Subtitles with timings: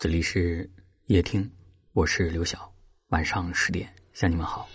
[0.00, 0.70] 这里是
[1.06, 1.50] 夜听，
[1.92, 2.72] 我是刘晓。
[3.08, 4.68] 晚上十点向你们好。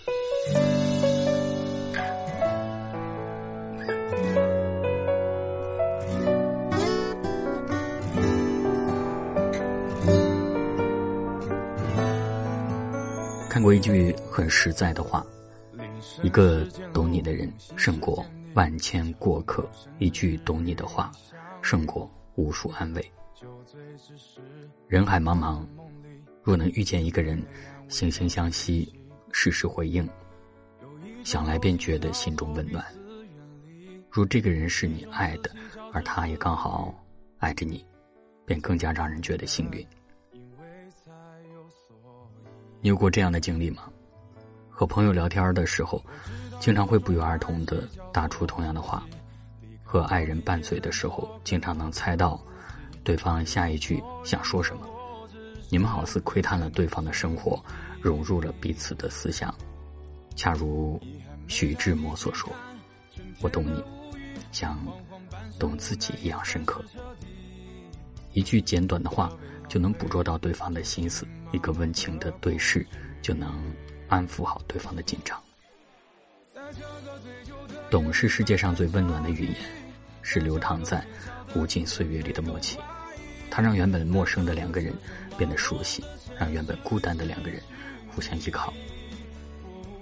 [13.50, 15.26] 看过一句很实在的话：
[16.22, 19.66] 一个懂你的人胜过万千过客，
[20.00, 21.10] 一句懂你的话
[21.62, 23.12] 胜过无数安慰。
[24.88, 25.66] 人海茫茫，
[26.44, 27.42] 若能遇见一个人，
[27.90, 28.94] 惺惺相惜，
[29.32, 30.08] 事事回应，
[31.24, 32.86] 想来便觉得心中温暖。
[34.12, 35.50] 如这个人是你爱的，
[35.92, 36.94] 而他也刚好
[37.40, 37.84] 爱着你，
[38.46, 39.86] 便更加让人觉得幸运。
[42.82, 43.90] 你有过这样的经历吗？
[44.70, 46.00] 和朋友聊天的时候，
[46.60, 49.02] 经常会不约而同的打出同样的话；
[49.84, 52.40] 和爱人拌嘴的时候，经常能猜到。
[53.04, 54.88] 对方下一句想说什么？
[55.70, 57.64] 你们好似窥探了对方的生活，
[58.02, 59.54] 融入了彼此的思想，
[60.36, 61.02] 恰如
[61.48, 62.52] 徐志摩所说
[63.42, 63.84] ：“我懂你，
[64.52, 64.80] 像
[65.58, 66.84] 懂自己一样深刻。”
[68.34, 69.32] 一句简短的话
[69.68, 72.86] 就能捕捉到对方的心思，一个温情的对视
[73.22, 73.74] 就能
[74.08, 75.40] 安抚好对方的紧张。
[77.90, 79.56] 懂是世界上最温暖的语言，
[80.24, 81.06] 是流淌在
[81.54, 82.80] 无尽岁月里的默契。
[83.52, 84.92] 它让原本陌生的两个人
[85.38, 86.04] 变得熟悉，
[86.40, 87.62] 让原本孤单的两个人
[88.16, 88.74] 互相依靠。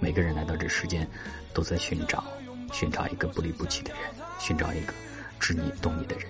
[0.00, 1.06] 每个人来到这世间，
[1.52, 2.24] 都在寻找，
[2.72, 4.00] 寻找一个不离不弃的人，
[4.38, 4.94] 寻找一个
[5.38, 6.26] 知你懂你的人。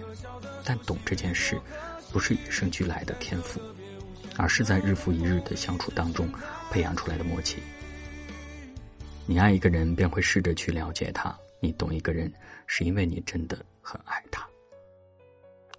[0.64, 1.60] 但懂这件事，
[2.12, 3.60] 不是与生俱来的天赋，
[4.36, 6.28] 而是在日复一日的相处当中
[6.70, 7.62] 培养出来的默契。
[9.26, 11.30] 你爱一个人，便会试着去了解他；
[11.62, 12.30] 你懂一个人，
[12.66, 14.46] 是因为你真的很爱他。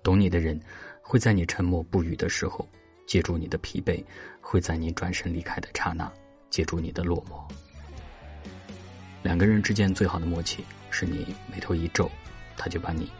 [0.01, 0.59] 懂你的人。
[1.05, 2.65] 会在你沉默不语的时候，
[3.05, 4.01] 接住你的疲惫；
[4.39, 6.09] 会在你转身离开的刹那，
[6.49, 7.43] 接住你的落寞。
[9.21, 12.09] 两个人之间最好的默契，是你眉头一皱，
[12.55, 13.11] 他就把你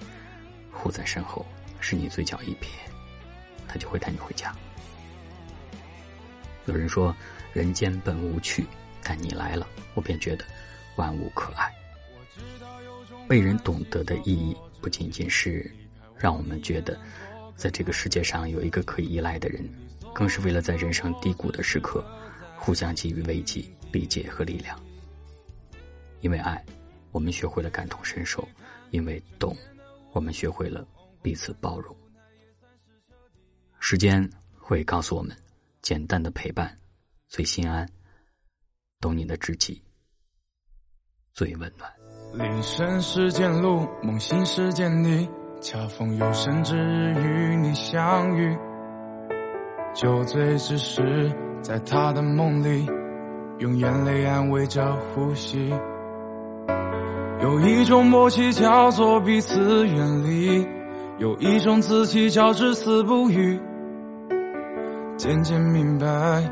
[0.72, 1.46] 护在身后；
[1.82, 2.70] 是你嘴角一撇，
[3.68, 4.56] 他就会带你回家。
[6.68, 7.14] 有人说，
[7.52, 8.66] 人间本无趣，
[9.04, 10.46] 但你来了，我便觉得
[10.96, 11.70] 万物可爱。
[13.28, 15.70] 被人懂得的意义，不仅仅是
[16.18, 17.00] 让我们觉得。
[17.56, 19.64] 在这个世界上有一个可以依赖的人，
[20.14, 22.04] 更是为了在人生低谷的时刻，
[22.58, 24.78] 互相给予慰藉、理解和力量。
[26.22, 26.66] 因为爱，
[27.12, 28.42] 我们学会了感同身受；
[28.90, 29.56] 因为懂，
[30.14, 30.86] 我们学会了
[31.22, 31.96] 彼此包容。
[33.80, 35.38] 时间会告诉我们，
[35.82, 36.76] 简单的陪伴
[37.28, 37.88] 最心安，
[39.00, 39.82] 懂你的知己
[41.34, 42.03] 最温暖。
[42.34, 45.30] 铃声时间路，梦醒时见你。
[45.62, 48.58] 恰逢有生之日与你相遇，
[49.94, 52.88] 酒醉之时，在他的梦里，
[53.60, 55.72] 用眼泪安慰着呼吸。
[57.44, 60.68] 有一种默契叫做彼此远离，
[61.20, 63.60] 有一种自欺叫至死不渝。
[65.18, 66.44] 渐渐明白，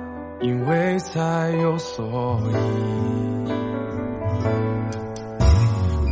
[0.42, 3.12] 因为才有所以。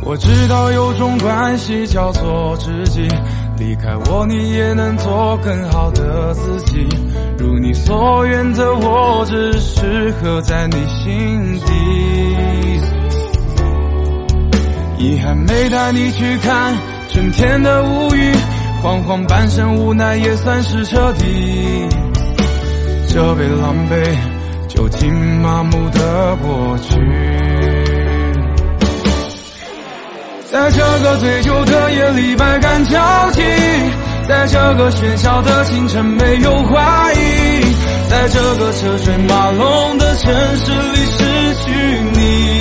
[0.02, 3.06] 我知道有种关系叫做知己，
[3.58, 6.88] 离开我你也能做更好的自己。
[7.38, 11.72] 如你所愿的我，只适合在你心底。
[14.98, 16.76] 遗憾没带你去看
[17.10, 18.32] 春天的无语，
[18.82, 21.88] 惶惶半生无奈也算是彻底。
[23.08, 24.16] 这杯狼狈，
[24.66, 27.79] 就听麻木的过去。
[30.50, 33.40] 在这个醉酒的夜里百感交集，
[34.26, 37.60] 在这个喧嚣的清晨没有怀疑，
[38.10, 41.70] 在这个车水马龙的城市里失去
[42.14, 42.60] 你。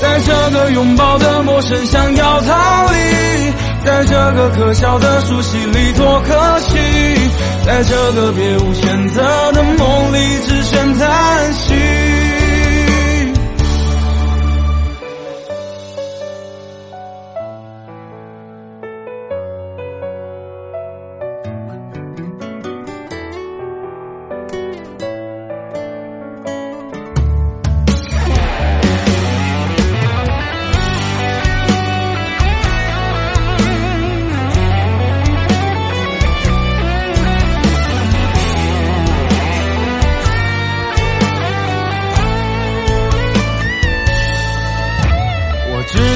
[0.00, 3.52] 在这个拥抱的陌生想要逃离，
[3.84, 6.78] 在这个可笑的熟悉里多可惜，
[7.66, 10.18] 在这个别无选择的梦里
[10.48, 12.09] 只剩叹息。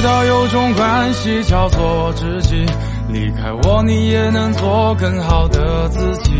[0.05, 2.63] 知道有种关系叫做知己，
[3.09, 6.31] 离开我，你也能做更好的自己。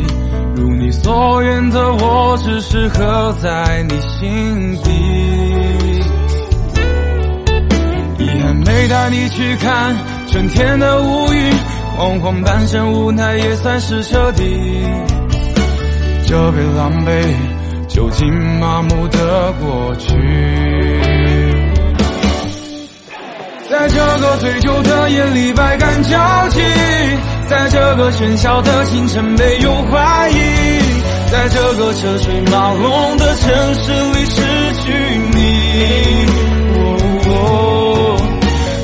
[0.56, 4.92] 如你所愿的我，只适合在你心底。
[8.20, 9.96] 遗憾没带你去看
[10.28, 11.52] 春天的乌云，
[11.98, 14.44] 惶惶半生无奈也算是彻底。
[16.28, 20.14] 这杯狼狈，酒精麻木的过去。
[23.78, 26.18] 在这个醉酒的夜里，百感交
[26.48, 26.62] 集；
[27.50, 30.36] 在这个喧嚣的清晨，没有怀疑；
[31.30, 34.42] 在这个车水马龙的城市里，失
[34.82, 34.94] 去
[35.34, 36.26] 你。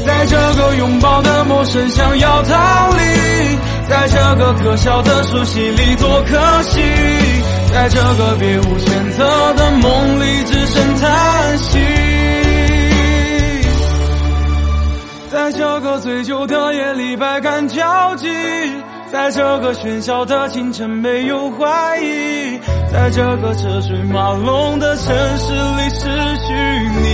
[0.06, 3.58] 在这个拥抱的陌生，想要逃离；
[3.88, 6.82] 在这个可笑的熟悉里，多可惜；
[7.74, 11.80] 在这个别无选择的梦里，只剩叹息。
[15.42, 18.28] 在这个醉酒的夜里，百感交集；
[19.12, 22.60] 在这个喧嚣的清晨，没有怀疑；
[22.94, 25.08] 在这个车水马龙的城
[25.40, 26.06] 市里，失
[26.46, 26.54] 去
[27.02, 27.10] 你。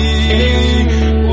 [1.30, 1.32] 哦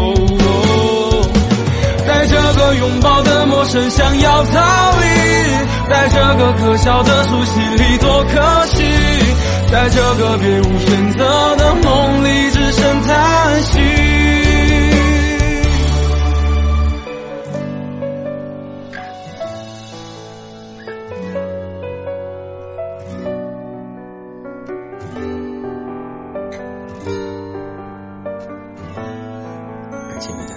[2.06, 4.60] 在这个拥抱的陌生，想要逃
[5.00, 5.04] 离；
[5.90, 8.84] 在这个可笑的熟悉里，多可惜；
[9.72, 11.53] 在这个别无选择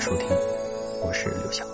[0.08, 0.30] 收听，
[1.04, 1.66] 我是刘晓。